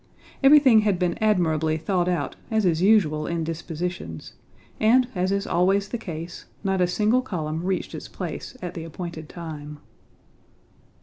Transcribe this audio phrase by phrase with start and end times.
[0.41, 4.33] Everything had been admirably thought out as is usual in dispositions,
[4.79, 8.83] and as is always the case, not a single column reached its place at the
[8.83, 9.77] appointed time.